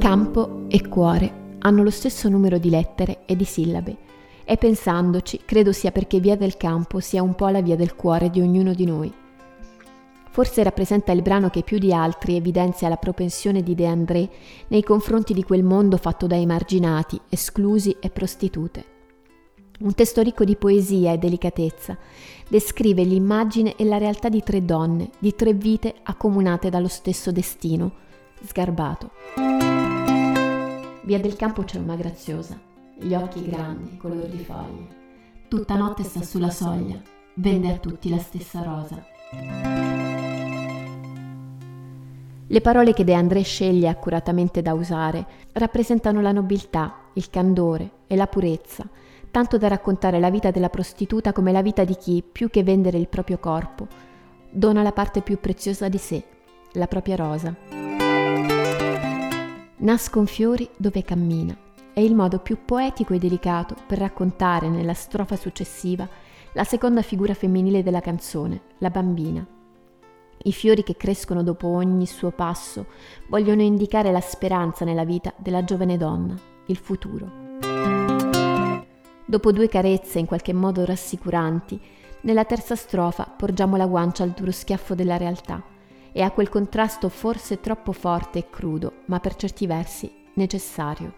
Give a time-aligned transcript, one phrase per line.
[0.00, 3.96] Campo e cuore hanno lo stesso numero di lettere e di sillabe
[4.44, 8.30] e pensandoci credo sia perché Via del Campo sia un po' la via del cuore
[8.30, 9.12] di ognuno di noi.
[10.30, 14.30] Forse rappresenta il brano che più di altri evidenzia la propensione di De André
[14.68, 18.84] nei confronti di quel mondo fatto da emarginati, esclusi e prostitute.
[19.80, 21.98] Un testo ricco di poesia e delicatezza,
[22.48, 27.92] descrive l'immagine e la realtà di tre donne, di tre vite accomunate dallo stesso destino,
[28.42, 29.79] sgarbato.
[31.02, 32.60] Via del campo c'è una graziosa,
[32.94, 34.98] gli occhi grandi, color di foglie.
[35.48, 37.00] Tutta notte sta sulla soglia,
[37.34, 39.02] vende a tutti la stessa rosa.
[42.46, 48.14] Le parole che De André sceglie accuratamente da usare rappresentano la nobiltà, il candore e
[48.14, 48.86] la purezza,
[49.30, 52.98] tanto da raccontare la vita della prostituta come la vita di chi, più che vendere
[52.98, 53.86] il proprio corpo,
[54.50, 56.22] dona la parte più preziosa di sé,
[56.72, 57.79] la propria rosa.
[59.82, 61.56] Nascon fiori dove cammina.
[61.94, 66.06] È il modo più poetico e delicato per raccontare nella strofa successiva
[66.52, 69.46] la seconda figura femminile della canzone, la bambina,
[70.42, 72.86] i fiori che crescono dopo ogni suo passo
[73.28, 76.34] vogliono indicare la speranza nella vita della giovane donna,
[76.66, 77.30] il futuro.
[79.24, 81.80] Dopo due carezze in qualche modo rassicuranti,
[82.22, 85.78] nella terza strofa porgiamo la guancia al duro schiaffo della realtà
[86.12, 91.14] e a quel contrasto forse troppo forte e crudo, ma per certi versi necessario.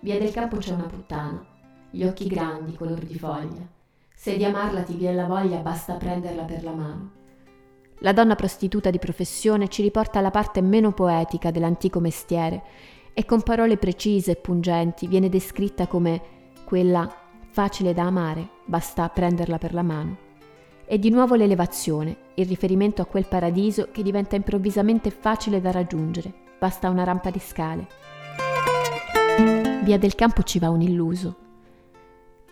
[0.00, 1.44] Via del campo c'è una puttana,
[1.90, 3.66] gli occhi grandi, color di foglia.
[4.14, 7.10] Se di amarla ti viene la voglia, basta prenderla per la mano.
[8.00, 12.62] La donna prostituta di professione ci riporta alla parte meno poetica dell'antico mestiere
[13.12, 16.20] e con parole precise e pungenti viene descritta come
[16.64, 17.12] quella
[17.50, 20.27] facile da amare, basta prenderla per la mano.
[20.90, 26.32] E di nuovo l'elevazione, il riferimento a quel paradiso che diventa improvvisamente facile da raggiungere,
[26.58, 27.86] basta una rampa di scale.
[29.84, 31.36] Via del campo ci va un illuso,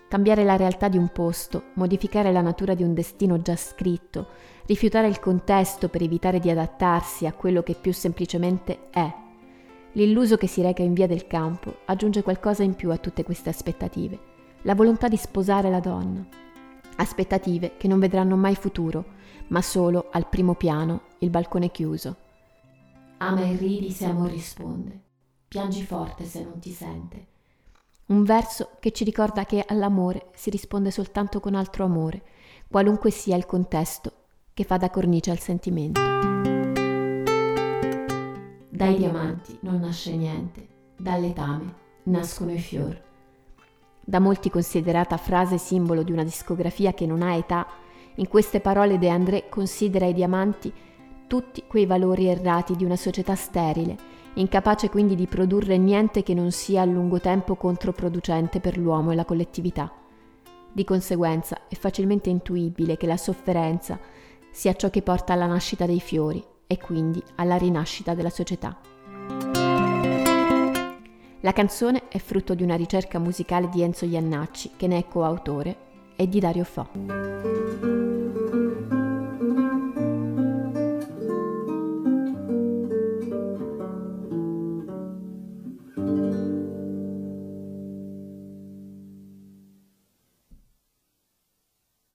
[0.08, 4.28] Cambiare la realtà di un posto, modificare la natura di un destino già scritto,
[4.66, 9.12] rifiutare il contesto per evitare di adattarsi a quello che più semplicemente è.
[9.92, 13.48] L'illuso che si reca in via del campo aggiunge qualcosa in più a tutte queste
[13.48, 14.18] aspettative,
[14.62, 16.24] la volontà di sposare la donna.
[16.96, 19.04] Aspettative che non vedranno mai futuro,
[19.48, 22.16] ma solo al primo piano il balcone chiuso.
[23.18, 25.00] Ama e ridi se amor risponde,
[25.48, 27.34] piangi forte se non ti sente
[28.06, 32.22] un verso che ci ricorda che all'amore si risponde soltanto con altro amore,
[32.68, 34.12] qualunque sia il contesto
[34.54, 36.00] che fa da cornice al sentimento.
[38.68, 41.74] Dai diamanti non nasce niente, dall'etame
[42.04, 43.02] nascono i fior.
[44.08, 47.66] Da molti considerata frase simbolo di una discografia che non ha età,
[48.14, 50.72] in queste parole De André considera i diamanti
[51.26, 56.52] tutti quei valori errati di una società sterile incapace quindi di produrre niente che non
[56.52, 59.90] sia a lungo tempo controproducente per l'uomo e la collettività.
[60.70, 63.98] Di conseguenza è facilmente intuibile che la sofferenza
[64.52, 68.78] sia ciò che porta alla nascita dei fiori e quindi alla rinascita della società.
[71.40, 75.76] La canzone è frutto di una ricerca musicale di Enzo Iannacci, che ne è coautore,
[76.16, 78.05] e di Dario Fo.